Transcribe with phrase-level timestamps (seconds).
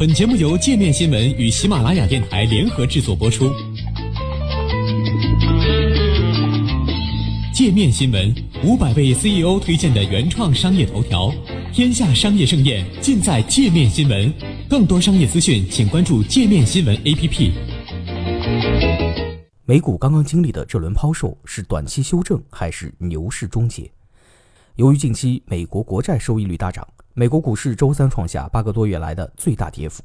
[0.00, 3.52] 本节目由界面新闻与喜马拉雅电台联合制作播出。
[7.52, 8.34] 界面新闻
[8.64, 11.30] 五百位 CEO 推荐的原创商业头条，
[11.70, 14.32] 天下商业盛宴尽在界面新闻。
[14.70, 17.52] 更多商业资讯，请关注界面新闻 APP。
[19.66, 23.90] 美股刚刚经历的这轮抛售是短期修正还是牛市终结？
[24.76, 26.88] 由于近期美国国债收益率大涨。
[27.12, 30.02] 美国股市周三创下八个多月来的最大跌幅，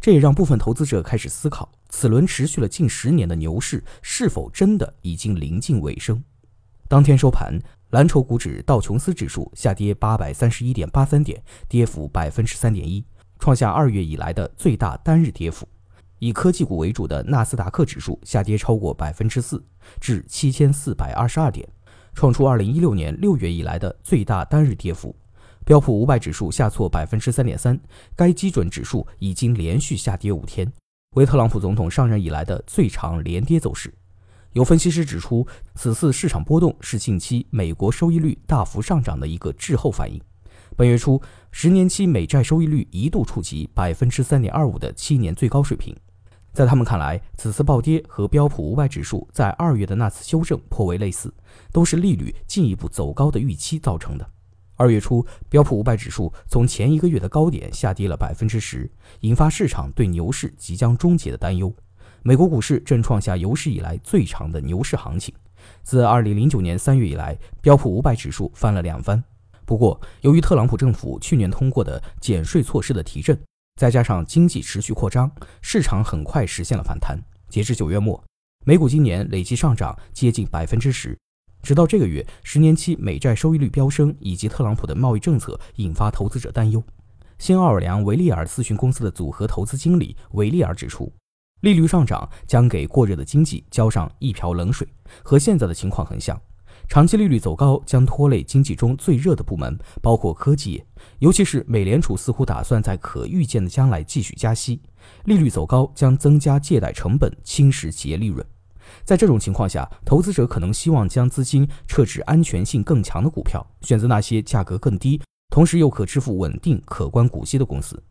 [0.00, 6.22] 这也让部分投资者开始思考：此轮持续了近十年的牛市是否真的已经临近尾声？
[6.86, 7.58] 当天收盘，
[7.90, 13.02] 蓝筹股指道琼斯指数下跌八百三十一点八三点，跌幅百分之三点一，
[13.38, 15.66] 创下二月以来的最大单日跌幅。
[16.18, 19.64] 以科技股为主的纳斯达克指数下跌超过百分之四，
[19.98, 21.66] 至七千四百二十二点，
[22.14, 25.16] 创出二零一六年六月以来的最大单日跌幅。
[25.64, 27.78] 标普五百指数下挫百分之三点三，
[28.14, 30.70] 该基准指数已经连续下跌五天，
[31.16, 33.92] 为特朗普总统上任以来的最长连跌走势。
[34.52, 40.20] 有分析师指出，此次市场波动是近期美国收益率大幅上涨的一个滞后反应。
[40.76, 45.96] 本月初，十年期美债收益率一度触及百分之三点二五的七年最高水平。
[46.52, 51.32] 在他们看来，此次暴跌和标普五百指数在二月的那次修正颇为类似，
[51.72, 54.30] 都是利率进一步走高的预期造成的。
[54.76, 61.72] 二月初，标普五百指数从前一个月的高点下跌了百分之十，引发市场对牛市即将终结的担忧。
[62.22, 65.34] 美国股市正创下有史以来最长的牛市行情。
[65.82, 69.22] 自二零零九年三月以来，标普五百指数翻了两番。
[69.64, 73.38] 不过，由于特朗普政府去年通过的减税措施的提振，
[73.80, 75.30] 再加上经济持续扩张，
[75.62, 77.18] 市场很快实现了反弹。
[77.48, 78.22] 截至九月末，
[78.66, 81.16] 美股今年累计上涨接近百分之十。
[81.64, 86.84] 直到这个月，十年期美债收益率飙升，以及特朗普的贸易政策引发投资者担忧。
[87.38, 91.10] 新奥尔良维利尔咨询公司的组合投资经理维利尔指出，
[91.62, 94.86] 利率上涨将给过热的经济浇上一瓢冷水，
[95.22, 96.38] 和现在的情况很像。
[96.86, 100.86] 长期利率走高将拖累经济中最热的部门，包括科技业，
[101.20, 104.82] 尤其是美联储似乎打算在可预见的将来继续加息，
[105.24, 108.44] 利率走高将增加借贷成本，侵蚀企业利润。
[109.04, 118.02] 在这种情况下，投资者可能希望将资金撤至安全性更强的股票，选择那些价格更低，同时又可支付稳定可观股息的公司。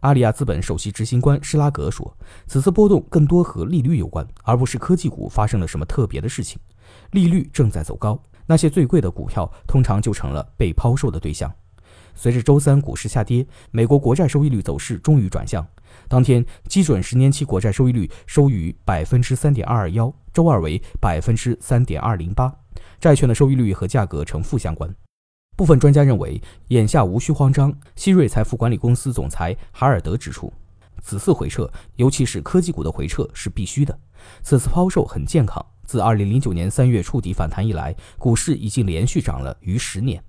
[0.00, 2.16] 阿里亚资本首席执行官施拉格说
[2.46, 6.58] ：“此次波动更多和利率有关，而不是科技股发生了什么特别的事情。
[7.12, 11.52] 利率正在走高，那些最贵的股票通常就成了被抛售的对象。”
[12.16, 15.64] 随着周三股市下跌，美国国债收益率走势终于转向。
[16.08, 22.52] 当天，基准十年期国债收益率收于百分之三点二二幺，周二为百分之三点二零八。
[22.98, 24.92] 债券的收益率和价格呈负相关。
[25.56, 27.72] 部分专家认为，眼下无需慌张。
[27.94, 30.52] 希瑞财富管理公司总裁哈尔德指出，
[31.02, 33.98] 此次回撤，尤其是科技股的回撤是必须的。
[34.42, 35.64] 此次抛售很健康。
[35.84, 40.22] 自二零零九年三月触底反弹以来，股市已经连续涨了逾十年。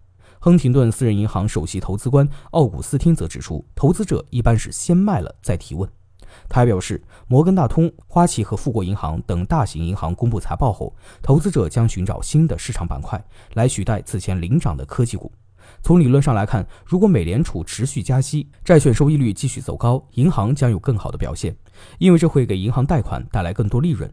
[0.47, 5.89] 亨廷顿私人银行首席投资官奥古斯汀则指出，投资者一般是先卖了再提问。
[6.47, 13.21] 他还表示，摩根大通、花旗和富国银行等大型银行公布财报后，投资者将寻找新的市场板块
[13.55, 15.29] 来取代此前领涨的科技股。
[15.83, 21.53] 从理论上来看，如果美联储持续加息，债券收益率继续走高，银行将有更好的表现，
[21.97, 24.09] 因为这会给银行贷款带来更多利润。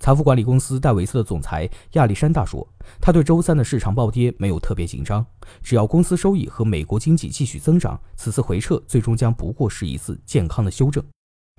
[0.00, 2.66] 财富管理公司戴维斯的总裁亚历山大说
[3.00, 5.24] ：“他对周三的市场暴跌没有特别紧张，
[5.62, 11.02] 只要公司收益和美国经济继续增长，此次回撤最终将不过是一次健康的修正。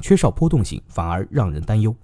[0.03, 1.96] 缺少波动性反而让人担忧。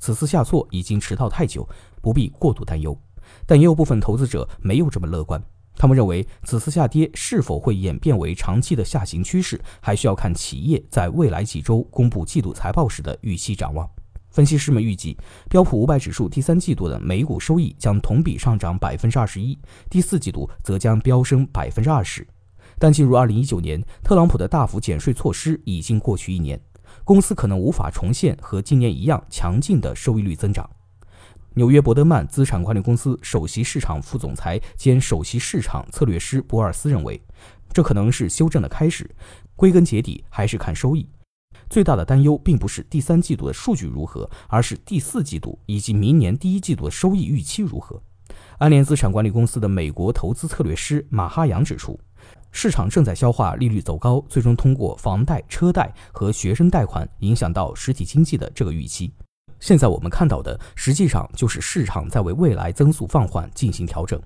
[0.00, 1.68] 此次下挫已经迟到太久，
[2.02, 2.98] 不必过度担忧。
[3.46, 5.40] 但也有部分投资者没有这么乐观，
[5.76, 13.88] 他们认为此次下跌是否会演变为长期的下行趋势，还需要看企业在未来几周公布季度财报时的预期展望。”
[14.34, 15.16] 分析师们预计，
[15.48, 19.56] 标普五百指数第三季度的每股收益将同比上涨百分之二十一，
[19.88, 22.26] 第四季度则将飙升百分之二十。
[22.76, 26.60] 但进入二零一九年，特朗普的大幅减税措施已经过去一年，
[27.04, 30.68] 公司可能无法重现和今年一样强劲的收益率增长。
[31.54, 37.22] 纽约伯德曼资产管理公司首席市场副总裁兼首席市场策略师博尔斯认为，
[37.72, 39.08] 这可能是修正的开始，
[39.54, 41.08] 归根结底还是看收益。
[41.68, 48.00] 最大的担忧并不是第三季度的数据如何，而是第四季度以及明年第一季度的收益预期如何。
[48.58, 51.98] 安联资产管理公司的美国投资策略师马哈扬指出，
[52.52, 59.12] 市场正在消化利率走高，最终通过房贷、车贷和学生贷款影响到实体经济的这个预期。
[59.60, 64.20] 现在我们看到的，实际上就是市场在为未来增速放缓进行调整。